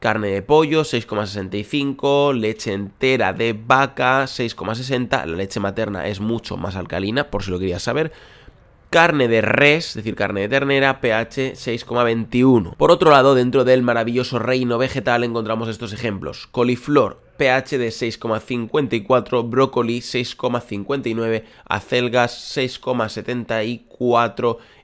carne 0.00 0.28
de 0.28 0.42
pollo 0.42 0.82
6,65, 0.82 2.34
leche 2.34 2.72
entera 2.72 3.32
de 3.32 3.52
vaca 3.52 4.24
6,60, 4.24 5.26
la 5.26 5.36
leche 5.36 5.60
materna 5.60 6.08
es 6.08 6.20
mucho 6.20 6.56
más 6.56 6.76
alcalina, 6.76 7.30
por 7.30 7.42
si 7.42 7.50
lo 7.50 7.58
querías 7.58 7.82
saber, 7.82 8.12
carne 8.90 9.28
de 9.28 9.40
res, 9.40 9.88
es 9.88 9.94
decir, 9.94 10.14
carne 10.14 10.42
de 10.42 10.48
ternera, 10.48 11.00
pH 11.00 11.54
6,21. 11.54 12.76
Por 12.76 12.90
otro 12.90 13.10
lado, 13.10 13.34
dentro 13.34 13.64
del 13.64 13.82
maravilloso 13.82 14.38
reino 14.38 14.78
vegetal 14.78 15.24
encontramos 15.24 15.68
estos 15.68 15.92
ejemplos. 15.92 16.46
Coliflor, 16.46 17.20
pH 17.36 17.78
de 17.78 17.88
6,54, 17.88 19.48
brócoli 19.48 19.98
6,59, 19.98 21.44
acelgas 21.64 22.56
6,74, 22.56 23.93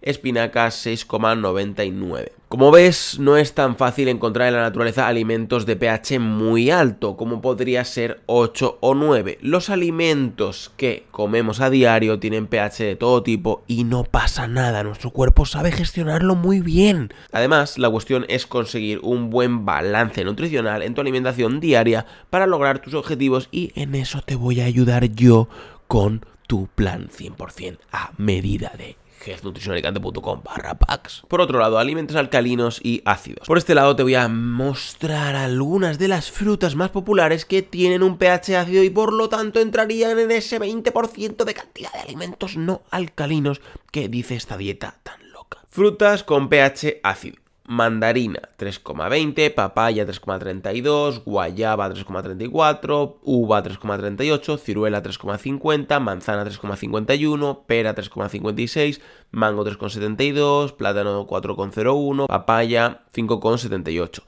espinacas 0.03 0.87
6,99. 0.87 2.33
Como 2.49 2.73
ves, 2.73 3.19
no 3.21 3.37
es 3.37 3.55
tan 3.55 3.77
fácil 3.77 4.09
encontrar 4.09 4.49
en 4.49 4.55
la 4.55 4.63
naturaleza 4.63 5.07
alimentos 5.07 5.67
de 5.67 5.77
pH 5.77 6.19
muy 6.19 6.71
alto, 6.71 7.17
como 7.17 7.41
podría 7.41 7.85
ser 7.85 8.23
8 8.27 8.79
o 8.81 8.95
9. 8.95 9.39
Los 9.41 9.71
alimentos 9.71 10.73
que 10.77 11.07
comemos 11.13 11.61
a 11.61 11.71
diario 11.71 12.19
tienen 12.19 12.49
pH 12.49 12.83
de 12.83 12.97
todo 12.97 13.23
tipo 13.23 13.63
y 13.69 13.85
no 13.85 14.03
pasa 14.03 14.49
nada, 14.49 14.83
nuestro 14.83 15.11
cuerpo 15.11 15.47
sabe 15.47 15.71
gestionarlo 15.71 16.35
muy 16.35 16.59
bien. 16.59 17.15
Además, 17.31 17.79
la 17.79 17.89
cuestión 17.89 18.27
es 18.29 18.49
conseguir 18.49 18.99
un 19.05 19.31
buen 19.31 19.65
balance 19.65 20.25
nutricional 20.25 20.83
en 20.83 20.95
tu 20.95 21.03
alimentación 21.03 21.61
diaria 21.61 22.07
para 22.31 22.49
lograr 22.49 22.81
tus 22.81 22.95
objetivos 22.95 23.49
y 23.53 23.71
en 23.81 23.95
eso 23.95 24.23
te 24.23 24.35
voy 24.35 24.61
a 24.61 24.65
ayudar 24.65 25.05
yo 25.13 25.49
con 25.87 26.27
tu 26.49 26.67
plan 26.67 27.11
100% 27.17 27.79
a 27.93 28.11
medida 28.17 28.73
de 28.77 28.97
healthnutritionalicante.com 29.27 30.43
barra 30.43 30.75
packs. 30.75 31.23
Por 31.29 31.41
otro 31.41 31.59
lado, 31.59 31.79
alimentos 31.79 32.17
alcalinos 32.17 32.81
y 32.83 33.03
ácidos. 33.05 33.47
Por 33.47 33.59
este 33.59 33.75
lado 33.75 33.97
te 33.97 34.03
voy 34.03 34.15
a 34.15 34.29
mostrar 34.29 35.37
algunas 35.37 35.99
de 35.99 36.09
las 36.09 36.31
frutas 36.31 36.75
más 36.75 36.91
populares 36.91 37.45
que 37.45 37.63
tienen 37.63 38.03
un 38.03 38.19
pH 38.19 38.57
ácido 38.57 38.83
y 38.83 38.91
por 38.91 39.13
lo 39.13 39.29
tanto 39.29 39.61
entrarían 39.61 40.19
en 40.19 40.31
ese 40.31 40.61
20% 40.61 41.45
de 41.45 41.55
cantidad 41.55 41.93
de 41.93 42.01
alimentos 42.01 42.57
no 42.57 42.83
alcalinos 42.91 43.61
que 43.91 44.09
dice 44.09 44.35
esta 44.35 44.57
dieta 44.57 44.97
tan 45.03 45.33
loca. 45.33 45.59
Frutas 45.69 46.25
con 46.25 46.49
pH 46.49 47.01
ácido 47.03 47.37
mandarina 47.71 48.49
3,20, 48.59 49.55
papaya 49.55 50.05
3,32, 50.05 51.23
guayaba 51.25 51.89
3,34, 51.89 53.21
uva 53.23 53.63
3,38, 53.63 54.59
ciruela 54.59 55.01
3,50, 55.01 56.01
manzana 56.01 56.45
3,51, 56.45 57.65
pera 57.67 57.95
3,56, 57.95 59.01
mango 59.31 59.65
3,72, 59.65 60.75
plátano 60.77 61.25
4,01, 61.29 62.27
papaya 62.27 63.05
5,78. 63.15 64.23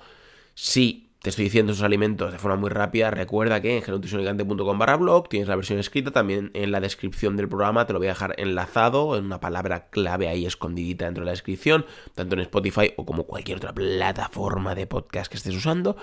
Sí, 0.54 1.11
te 1.22 1.30
estoy 1.30 1.44
diciendo 1.44 1.72
esos 1.72 1.84
alimentos 1.84 2.32
de 2.32 2.38
forma 2.38 2.56
muy 2.56 2.68
rápida, 2.68 3.12
recuerda 3.12 3.60
que 3.60 3.76
en 3.76 3.82
genutricionicante.com 3.82 4.78
barra 4.78 4.96
blog 4.96 5.28
tienes 5.28 5.48
la 5.48 5.54
versión 5.54 5.78
escrita, 5.78 6.10
también 6.10 6.50
en 6.52 6.72
la 6.72 6.80
descripción 6.80 7.36
del 7.36 7.48
programa 7.48 7.86
te 7.86 7.92
lo 7.92 8.00
voy 8.00 8.08
a 8.08 8.10
dejar 8.10 8.34
enlazado 8.38 9.16
en 9.16 9.26
una 9.26 9.38
palabra 9.38 9.88
clave 9.90 10.26
ahí 10.26 10.46
escondidita 10.46 11.04
dentro 11.04 11.22
de 11.22 11.26
la 11.26 11.30
descripción, 11.30 11.86
tanto 12.16 12.34
en 12.34 12.40
Spotify 12.40 12.92
o 12.96 13.06
como 13.06 13.24
cualquier 13.24 13.58
otra 13.58 13.72
plataforma 13.72 14.74
de 14.74 14.88
podcast 14.88 15.30
que 15.30 15.36
estés 15.36 15.54
usando. 15.54 15.96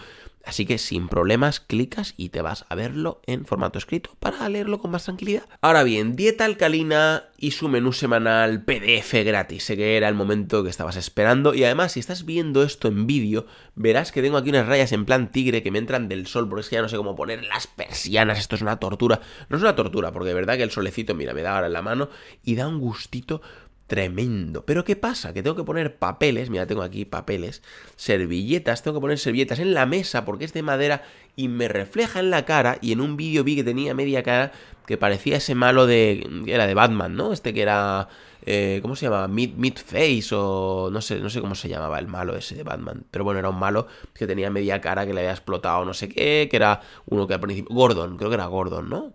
Así 0.50 0.66
que 0.66 0.80
sin 0.80 1.10
problemas 1.10 1.60
clicas 1.60 2.16
y 2.18 2.30
te 2.30 2.42
vas 2.42 2.66
a 2.70 2.76
verlo 2.76 3.22
en 3.28 3.46
formato 3.46 3.78
escrito 3.78 4.10
para 4.20 4.50
leerlo 4.50 4.80
con 4.80 4.90
más 4.90 5.04
tranquilidad. 5.04 5.44
Ahora 5.62 5.84
bien, 5.84 6.16
dieta 6.16 6.44
alcalina 6.44 7.26
y 7.38 7.52
su 7.52 7.70
menú 7.70 7.94
semanal 7.94 8.64
PDF 8.64 9.14
gratis. 9.24 9.66
Sé 9.66 9.78
que 9.78 9.96
era 9.96 10.10
el 10.10 10.16
momento 10.16 10.64
que 10.64 10.72
estabas 10.72 10.96
esperando 10.96 11.54
y 11.54 11.64
además 11.66 11.92
si 11.92 12.00
estás 12.00 12.26
viendo 12.26 12.64
esto 12.64 12.88
en 12.88 13.06
vídeo 13.06 13.46
verás 13.76 14.12
que 14.12 14.24
tengo 14.24 14.38
aquí 14.38 14.50
unas 14.50 14.66
rayas 14.66 14.92
en 14.92 15.06
plan 15.06 15.32
tigre 15.32 15.62
que 15.62 15.70
me 15.70 15.78
entran 15.78 16.10
del 16.10 16.26
sol 16.26 16.50
porque 16.50 16.62
es 16.62 16.70
que 16.70 16.78
ya 16.78 16.82
no 16.82 16.90
sé 16.90 16.98
cómo 16.98 17.16
poner 17.16 17.44
las 17.46 17.68
persianas. 17.68 18.40
Esto 18.40 18.56
es 18.56 18.64
una 18.64 18.80
tortura. 18.80 19.22
No 19.50 19.58
es 19.58 19.62
una 19.62 19.76
tortura 19.76 20.12
porque 20.12 20.30
de 20.30 20.34
verdad 20.34 20.58
que 20.58 20.64
el 20.64 20.72
solecito, 20.72 21.14
mira, 21.14 21.36
me 21.36 21.44
da 21.44 21.54
ahora 21.54 21.68
en 21.68 21.74
la 21.74 21.84
mano 21.84 22.10
y 22.44 22.56
da 22.56 22.68
un 22.68 22.80
gustito 22.80 23.44
tremendo. 23.90 24.64
Pero 24.66 24.86
¿qué 24.86 24.96
pasa? 24.96 25.34
Que 25.34 25.44
tengo 25.44 25.58
que 25.58 25.64
poner 25.64 25.98
papeles, 25.98 26.50
mira, 26.50 26.68
tengo 26.68 26.84
aquí 26.84 27.04
papeles, 27.04 27.62
servilletas, 27.98 28.84
tengo 28.84 29.00
que 29.00 29.02
poner 29.02 29.18
servilletas 29.18 29.60
en 29.60 29.74
la 29.74 29.86
mesa 29.86 30.24
porque 30.24 30.46
es 30.46 30.54
de 30.54 30.62
madera 30.62 31.04
y 31.36 31.50
me 31.50 31.68
refleja 31.68 32.20
en 32.20 32.30
la 32.30 32.46
cara 32.46 32.78
y 32.82 32.94
en 32.94 33.02
un 33.02 33.18
vídeo 33.18 33.44
vi 33.44 33.56
que 33.56 33.64
tenía 33.64 33.94
media 33.94 34.24
cara 34.24 34.54
que 34.86 34.98
parecía 34.98 35.38
ese 35.38 35.56
malo 35.56 35.88
de... 35.88 36.26
era 36.46 36.68
de 36.68 36.74
Batman, 36.74 37.16
¿no? 37.16 37.34
Este 37.34 37.54
que 37.54 37.62
era... 37.64 38.08
Eh, 38.46 38.80
¿Cómo 38.82 38.96
se 38.96 39.06
llamaba? 39.06 39.28
Mid, 39.28 39.78
Face 39.78 40.30
o 40.32 40.90
no 40.92 41.02
sé, 41.02 41.20
no 41.20 41.30
sé 41.30 41.42
cómo 41.42 41.56
se 41.56 41.68
llamaba 41.68 42.00
el 42.00 42.08
malo 42.08 42.36
ese 42.38 42.56
de 42.56 42.64
Batman. 42.64 43.04
Pero 43.12 43.24
bueno, 43.24 43.40
era 43.40 43.50
un 43.50 43.60
malo 43.60 43.88
que 44.14 44.28
tenía 44.28 44.50
media 44.50 44.80
cara 44.82 45.06
que 45.06 45.14
le 45.14 45.22
había 45.22 45.32
explotado 45.32 45.84
no 45.84 45.94
sé 45.94 46.08
qué, 46.10 46.48
que 46.50 46.56
era 46.56 46.82
uno 47.08 47.28
que 47.28 47.34
al 47.34 47.40
principio... 47.40 47.76
Gordon, 47.76 48.18
creo 48.18 48.30
que 48.30 48.36
era 48.36 48.46
Gordon, 48.46 48.88
¿no? 48.88 49.14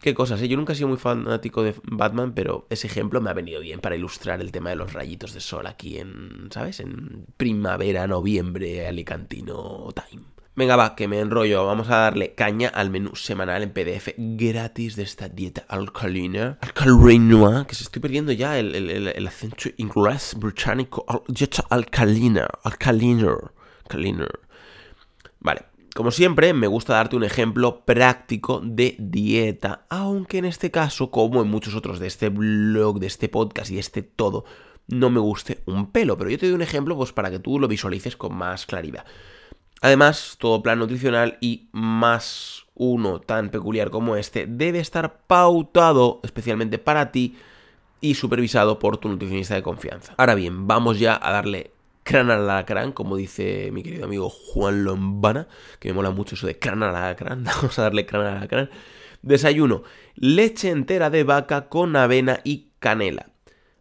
Qué 0.00 0.14
cosas, 0.14 0.40
¿eh? 0.42 0.48
Yo 0.48 0.56
nunca 0.56 0.72
he 0.72 0.76
sido 0.76 0.88
muy 0.88 0.98
fanático 0.98 1.62
de 1.62 1.74
Batman, 1.84 2.32
pero 2.34 2.66
ese 2.70 2.86
ejemplo 2.86 3.20
me 3.20 3.30
ha 3.30 3.34
venido 3.34 3.60
bien 3.60 3.80
para 3.80 3.96
ilustrar 3.96 4.40
el 4.40 4.52
tema 4.52 4.70
de 4.70 4.76
los 4.76 4.92
rayitos 4.92 5.32
de 5.34 5.40
sol 5.40 5.66
aquí 5.66 5.98
en, 5.98 6.48
¿sabes? 6.50 6.80
En 6.80 7.26
primavera, 7.36 8.06
noviembre, 8.06 8.86
alicantino 8.86 9.88
time. 9.94 10.24
Venga, 10.56 10.76
va, 10.76 10.96
que 10.96 11.08
me 11.08 11.20
enrollo. 11.20 11.64
Vamos 11.64 11.88
a 11.88 11.96
darle 11.96 12.34
caña 12.34 12.68
al 12.68 12.90
menú 12.90 13.14
semanal 13.14 13.62
en 13.62 13.72
PDF 13.72 14.12
gratis 14.16 14.96
de 14.96 15.04
esta 15.04 15.28
dieta 15.28 15.64
alcalina. 15.68 16.58
Alcalina, 16.60 17.64
que 17.66 17.74
se 17.74 17.84
estoy 17.84 18.02
perdiendo 18.02 18.32
ya 18.32 18.58
el, 18.58 18.74
el, 18.74 19.26
acento 19.26 19.70
inglés 19.78 20.34
británico. 20.36 21.06
dieta 21.28 21.64
alcalina, 21.70 22.46
alcalina, 22.64 23.34
alcalina. 23.84 24.26
Vale, 25.38 25.62
como 25.94 26.10
siempre, 26.10 26.52
me 26.52 26.66
gusta 26.66 26.94
darte 26.94 27.16
un 27.16 27.24
ejemplo 27.24 27.84
práctico 27.84 28.60
de 28.64 28.96
dieta, 28.98 29.86
aunque 29.88 30.38
en 30.38 30.44
este 30.44 30.70
caso, 30.70 31.10
como 31.10 31.42
en 31.42 31.48
muchos 31.48 31.74
otros 31.74 31.98
de 31.98 32.06
este 32.06 32.28
blog, 32.28 33.00
de 33.00 33.06
este 33.06 33.28
podcast 33.28 33.70
y 33.70 33.74
de 33.74 33.80
este 33.80 34.02
todo, 34.02 34.44
no 34.86 35.10
me 35.10 35.20
guste 35.20 35.60
un 35.66 35.90
pelo, 35.90 36.16
pero 36.16 36.30
yo 36.30 36.38
te 36.38 36.46
doy 36.46 36.54
un 36.54 36.62
ejemplo 36.62 36.96
pues 36.96 37.12
para 37.12 37.30
que 37.30 37.38
tú 37.38 37.58
lo 37.58 37.68
visualices 37.68 38.16
con 38.16 38.34
más 38.34 38.66
claridad. 38.66 39.04
Además, 39.80 40.36
todo 40.38 40.62
plan 40.62 40.78
nutricional 40.78 41.38
y 41.40 41.68
más 41.72 42.66
uno 42.74 43.20
tan 43.20 43.50
peculiar 43.50 43.90
como 43.90 44.16
este 44.16 44.46
debe 44.46 44.80
estar 44.80 45.20
pautado 45.26 46.20
especialmente 46.22 46.78
para 46.78 47.12
ti 47.12 47.36
y 48.00 48.14
supervisado 48.14 48.78
por 48.78 48.98
tu 48.98 49.08
nutricionista 49.08 49.54
de 49.54 49.62
confianza. 49.62 50.14
Ahora 50.16 50.34
bien, 50.34 50.66
vamos 50.66 50.98
ya 50.98 51.18
a 51.22 51.32
darle 51.32 51.72
crán 52.10 52.28
al 52.32 52.50
alacrán, 52.50 52.90
como 52.90 53.14
dice 53.14 53.70
mi 53.72 53.84
querido 53.84 54.04
amigo 54.04 54.30
Juan 54.30 54.82
Lombana, 54.82 55.46
que 55.78 55.90
me 55.90 55.94
mola 55.94 56.10
mucho 56.10 56.34
eso 56.34 56.48
de 56.48 56.58
crán 56.58 56.82
al 56.82 56.96
alacrán, 56.96 57.44
vamos 57.44 57.78
a 57.78 57.82
darle 57.82 58.04
crán 58.04 58.26
al 58.26 58.38
alacrán. 58.38 58.68
Desayuno, 59.22 59.84
leche 60.16 60.70
entera 60.70 61.08
de 61.08 61.22
vaca 61.22 61.68
con 61.68 61.94
avena 61.94 62.40
y 62.42 62.72
canela. 62.80 63.30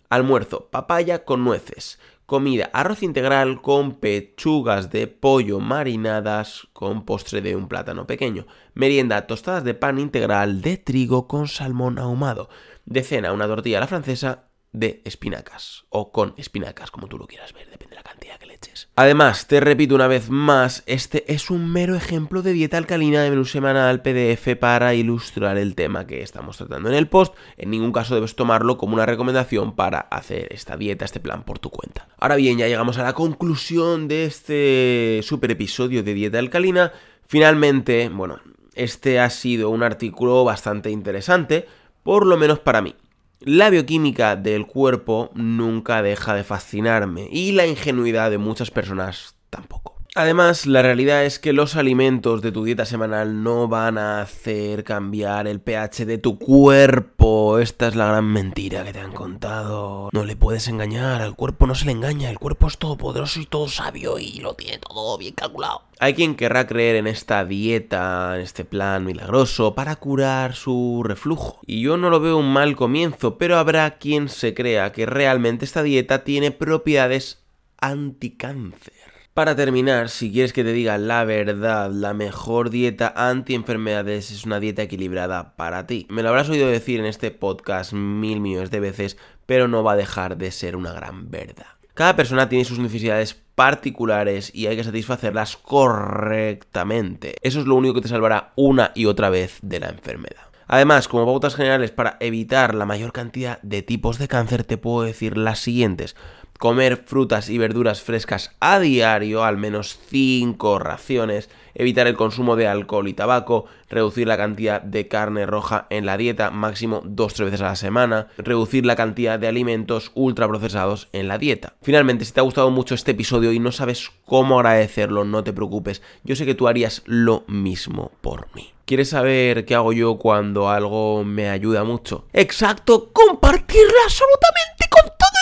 Almuerzo, 0.09 0.69
papaya 0.69 1.25
con 1.25 1.43
nueces. 1.43 1.99
Comida, 2.27 2.69
arroz 2.71 3.01
integral 3.01 3.63
con 3.63 3.95
pechugas 3.99 4.91
de 4.91 5.07
pollo 5.07 5.59
marinadas 5.59 6.67
con 6.73 7.05
postre 7.05 7.41
de 7.41 7.55
un 7.55 7.67
plátano 7.67 8.05
pequeño. 8.05 8.45
Merienda, 8.75 9.25
tostadas 9.25 9.63
de 9.63 9.73
pan 9.73 9.97
integral 9.97 10.61
de 10.61 10.77
trigo 10.77 11.27
con 11.27 11.47
salmón 11.47 11.97
ahumado. 11.97 12.47
De 12.85 13.01
cena, 13.01 13.33
una 13.33 13.47
tortilla 13.47 13.79
a 13.79 13.81
la 13.81 13.87
francesa 13.87 14.48
de 14.71 15.01
espinacas 15.03 15.85
o 15.89 16.11
con 16.11 16.35
espinacas, 16.37 16.91
como 16.91 17.07
tú 17.07 17.17
lo 17.17 17.25
quieras 17.25 17.53
ver, 17.53 17.69
depende 17.69 17.95
de 17.95 17.95
la 17.95 18.03
cantidad 18.03 18.37
que 18.37 18.45
le 18.45 18.53
eches. 18.55 18.89
Además, 18.95 19.47
te 19.47 19.59
repito 19.59 19.95
una 19.95 20.07
vez 20.07 20.29
más, 20.29 20.83
este 20.85 21.31
es 21.33 21.49
un 21.49 21.71
mero 21.71 21.95
ejemplo 21.95 22.41
de 22.41 22.53
dieta 22.53 22.77
alcalina 22.77 23.23
de 23.23 23.31
menú 23.31 23.45
semanal 23.45 24.01
PDF 24.01 24.55
para 24.59 24.93
ilustrar 24.93 25.57
el 25.57 25.73
tema 25.73 26.05
que 26.05 26.21
estamos 26.21 26.57
tratando 26.57 26.89
en 26.89 26.95
el 26.95 27.07
post. 27.07 27.35
En 27.57 27.71
ningún 27.71 27.91
caso 27.91 28.13
debes 28.13 28.35
tomarlo 28.35 28.77
como 28.77 28.93
una 28.93 29.05
recomendación 29.05 29.75
para 29.75 29.99
hacer 29.99 30.53
esta 30.53 30.77
dieta, 30.77 31.05
este 31.05 31.19
plan 31.19 31.43
por 31.43 31.59
tu 31.59 31.71
cuenta. 31.71 32.07
Ahora 32.19 32.35
bien, 32.35 32.57
ya 32.57 32.67
llegamos 32.67 32.97
a 32.99 33.03
la 33.03 33.13
conclusión 33.13 34.07
de 34.07 34.25
este 34.25 35.21
super 35.23 35.51
episodio 35.51 36.03
de 36.03 36.13
dieta 36.13 36.37
alcalina. 36.37 36.91
Finalmente, 37.25 38.09
bueno, 38.09 38.39
este 38.75 39.19
ha 39.19 39.29
sido 39.29 39.69
un 39.69 39.83
artículo 39.83 40.43
bastante 40.43 40.91
interesante, 40.91 41.67
por 42.03 42.25
lo 42.25 42.37
menos 42.37 42.59
para 42.59 42.81
mí. 42.81 42.95
La 43.41 43.69
bioquímica 43.69 44.35
del 44.35 44.67
cuerpo 44.67 45.31
nunca 45.33 46.01
deja 46.01 46.33
de 46.33 46.43
fascinarme 46.43 47.29
y 47.31 47.53
la 47.53 47.65
ingenuidad 47.65 48.29
de 48.31 48.37
muchas 48.37 48.69
personas 48.69 49.35
tampoco. 49.49 49.88
Además, 50.15 50.65
la 50.65 50.81
realidad 50.81 51.23
es 51.23 51.37
que 51.37 51.53
los 51.53 51.75
alimentos 51.75 52.41
de 52.41 52.51
tu 52.51 52.63
dieta 52.63 52.85
semanal 52.85 53.43
no 53.43 53.67
van 53.67 53.99
a 53.99 54.21
hacer 54.21 54.83
cambiar 54.83 55.47
el 55.47 55.61
pH 55.61 56.05
de 56.05 56.17
tu 56.17 56.39
cuerpo. 56.39 57.59
Esta 57.59 57.87
es 57.87 57.95
la 57.95 58.07
gran 58.07 58.25
mentira 58.25 58.83
que 58.83 58.91
te 58.91 58.99
han 58.99 59.11
contado. 59.11 60.09
No 60.11 60.25
le 60.25 60.35
puedes 60.35 60.67
engañar, 60.67 61.21
al 61.21 61.35
cuerpo 61.35 61.67
no 61.67 61.75
se 61.75 61.85
le 61.85 61.91
engaña, 61.91 62.31
el 62.31 62.39
cuerpo 62.39 62.67
es 62.67 62.79
todopoderoso 62.79 63.39
y 63.39 63.45
todo 63.45 63.67
sabio 63.67 64.17
y 64.17 64.39
lo 64.39 64.55
tiene 64.55 64.79
todo 64.79 65.15
bien 65.19 65.35
calculado. 65.35 65.83
Hay 65.99 66.15
quien 66.15 66.35
querrá 66.35 66.65
creer 66.65 66.95
en 66.95 67.05
esta 67.05 67.45
dieta, 67.45 68.35
en 68.35 68.41
este 68.41 68.65
plan 68.65 69.05
milagroso, 69.05 69.75
para 69.75 69.95
curar 69.97 70.55
su 70.55 71.03
reflujo. 71.05 71.59
Y 71.67 71.81
yo 71.81 71.97
no 71.97 72.09
lo 72.09 72.19
veo 72.19 72.37
un 72.37 72.51
mal 72.51 72.75
comienzo, 72.75 73.37
pero 73.37 73.57
habrá 73.57 73.97
quien 73.99 74.27
se 74.27 74.55
crea 74.55 74.91
que 74.91 75.05
realmente 75.05 75.65
esta 75.65 75.83
dieta 75.83 76.23
tiene 76.23 76.51
propiedades 76.51 77.43
anticáncer. 77.77 79.08
Para 79.39 79.55
terminar, 79.55 80.09
si 80.09 80.33
quieres 80.33 80.51
que 80.51 80.65
te 80.65 80.73
diga 80.73 80.97
la 80.97 81.23
verdad, 81.23 81.89
la 81.91 82.13
mejor 82.13 82.69
dieta 82.69 83.13
anti-enfermedades 83.15 84.31
es 84.31 84.43
una 84.43 84.59
dieta 84.59 84.81
equilibrada 84.81 85.55
para 85.55 85.87
ti. 85.87 86.05
Me 86.09 86.23
lo 86.23 86.27
habrás 86.27 86.49
oído 86.49 86.67
decir 86.67 86.99
en 86.99 87.05
este 87.05 87.31
podcast 87.31 87.93
mil 87.93 88.41
millones 88.41 88.69
de 88.69 88.81
veces, 88.81 89.15
pero 89.45 89.69
no 89.69 89.81
va 89.81 89.93
a 89.93 89.95
dejar 89.95 90.35
de 90.35 90.51
ser 90.51 90.75
una 90.75 90.91
gran 90.91 91.31
verdad. 91.31 91.67
Cada 91.93 92.17
persona 92.17 92.49
tiene 92.49 92.65
sus 92.65 92.79
necesidades 92.79 93.33
particulares 93.55 94.53
y 94.53 94.67
hay 94.67 94.75
que 94.75 94.83
satisfacerlas 94.83 95.55
correctamente. 95.55 97.35
Eso 97.41 97.61
es 97.61 97.65
lo 97.65 97.75
único 97.75 97.93
que 97.93 98.01
te 98.01 98.09
salvará 98.09 98.51
una 98.57 98.91
y 98.93 99.05
otra 99.05 99.29
vez 99.29 99.59
de 99.61 99.79
la 99.79 99.87
enfermedad. 99.87 100.49
Además, 100.71 101.07
como 101.07 101.25
pautas 101.25 101.55
generales 101.55 101.89
para 101.89 102.17
evitar 102.19 102.75
la 102.75 102.85
mayor 102.85 103.11
cantidad 103.11 103.59
de 103.61 103.83
tipos 103.83 104.19
de 104.19 104.27
cáncer, 104.27 104.63
te 104.65 104.77
puedo 104.77 105.03
decir 105.03 105.35
las 105.35 105.57
siguientes 105.57 106.15
comer 106.59 107.03
frutas 107.05 107.49
y 107.49 107.57
verduras 107.57 108.01
frescas 108.01 108.51
a 108.59 108.79
diario, 108.79 109.45
al 109.45 109.55
menos 109.55 109.97
5 110.09 110.77
raciones, 110.77 111.49
evitar 111.73 112.05
el 112.05 112.17
consumo 112.17 112.57
de 112.57 112.67
alcohol 112.67 113.07
y 113.07 113.13
tabaco, 113.13 113.65
reducir 113.89 114.27
la 114.27 114.35
cantidad 114.35 114.81
de 114.81 115.07
carne 115.07 115.45
roja 115.45 115.87
en 115.89 116.05
la 116.05 116.17
dieta, 116.17 116.51
máximo 116.51 117.01
2-3 117.03 117.45
veces 117.45 117.61
a 117.61 117.65
la 117.69 117.75
semana, 117.77 118.27
reducir 118.37 118.85
la 118.85 118.97
cantidad 118.97 119.39
de 119.39 119.47
alimentos 119.47 120.11
ultraprocesados 120.15 121.07
en 121.13 121.29
la 121.29 121.37
dieta. 121.37 121.75
Finalmente, 121.81 122.25
si 122.25 122.33
te 122.33 122.41
ha 122.41 122.43
gustado 122.43 122.69
mucho 122.71 122.93
este 122.93 123.11
episodio 123.11 123.53
y 123.53 123.59
no 123.59 123.71
sabes 123.71 124.11
cómo 124.25 124.59
agradecerlo, 124.59 125.23
no 125.23 125.45
te 125.45 125.53
preocupes, 125.53 126.01
yo 126.25 126.35
sé 126.35 126.45
que 126.45 126.55
tú 126.55 126.67
harías 126.67 127.03
lo 127.05 127.45
mismo 127.47 128.11
por 128.19 128.53
mí. 128.53 128.73
¿Quieres 128.83 129.09
saber 129.09 129.63
qué 129.63 129.75
hago 129.75 129.93
yo 129.93 130.17
cuando 130.17 130.69
algo 130.69 131.23
me 131.23 131.47
ayuda 131.49 131.85
mucho? 131.85 132.25
Exacto, 132.33 133.13
compartirlo 133.13 133.93
absolutamente 134.03 134.89
con 134.89 135.03
todo 135.03 135.38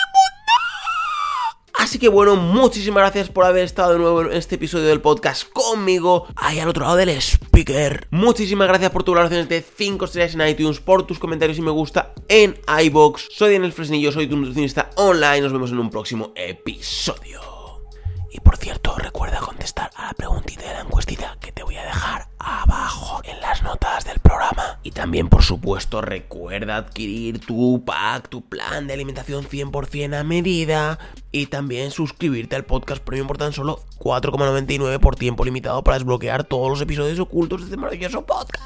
Así 1.87 1.99
que 1.99 2.09
bueno, 2.09 2.35
muchísimas 2.35 2.99
gracias 2.99 3.29
por 3.29 3.45
haber 3.45 3.63
estado 3.63 3.93
de 3.93 3.99
nuevo 3.99 4.21
en 4.23 4.33
este 4.33 4.55
episodio 4.55 4.87
del 4.87 4.99
podcast 4.99 5.49
conmigo, 5.53 6.27
ahí 6.35 6.59
al 6.59 6.67
otro 6.67 6.83
lado 6.83 6.97
del 6.97 7.07
speaker. 7.11 8.09
Muchísimas 8.11 8.67
gracias 8.67 8.91
por 8.91 9.03
tus 9.03 9.15
valoraciones 9.15 9.47
de 9.47 9.61
5 9.61 10.03
estrellas 10.03 10.35
en 10.35 10.45
iTunes, 10.49 10.81
por 10.81 11.07
tus 11.07 11.17
comentarios 11.17 11.57
y 11.57 11.61
me 11.61 11.71
gusta 11.71 12.13
en 12.27 12.59
iBox. 12.83 13.29
Soy 13.31 13.53
Daniel 13.53 13.71
Fresnillo, 13.71 14.11
soy 14.11 14.27
tu 14.27 14.35
nutricionista 14.35 14.89
online. 14.97 15.39
Nos 15.39 15.53
vemos 15.53 15.71
en 15.71 15.79
un 15.79 15.89
próximo 15.89 16.33
episodio. 16.35 17.39
Y 18.33 18.41
por 18.41 18.57
cierto, 18.57 18.93
recuerda 18.97 19.39
contestar 19.39 19.89
a 19.95 20.07
la 20.07 20.13
preguntita 20.13 20.63
de 20.63 20.73
la 20.73 20.81
encuestita 20.81 21.37
que 21.39 21.53
te 21.53 21.63
voy 21.63 21.77
a 21.77 21.85
dejar 21.85 22.27
abajo 22.37 23.21
en 23.23 23.39
las 23.39 23.63
notas. 23.63 23.96
Y 24.87 24.91
también, 24.91 25.27
por 25.27 25.43
supuesto, 25.43 25.99
recuerda 25.99 26.77
adquirir 26.77 27.39
tu 27.39 27.83
pack, 27.83 28.29
tu 28.29 28.41
plan 28.41 28.87
de 28.87 28.93
alimentación 28.93 29.43
100% 29.43 30.17
a 30.17 30.23
medida. 30.23 30.97
Y 31.33 31.47
también 31.47 31.91
suscribirte 31.91 32.55
al 32.55 32.63
podcast 32.63 33.03
premium 33.03 33.27
por 33.27 33.37
tan 33.37 33.51
solo 33.51 33.81
4,99 33.99 35.01
por 35.01 35.17
tiempo 35.17 35.43
limitado 35.43 35.83
para 35.83 35.97
desbloquear 35.97 36.45
todos 36.45 36.69
los 36.69 36.79
episodios 36.79 37.19
ocultos 37.19 37.59
de 37.59 37.65
este 37.65 37.75
maravilloso 37.75 38.25
podcast. 38.25 38.63